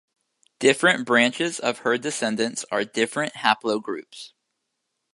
[0.57, 4.31] Different branches of her descendants are different haplogroups.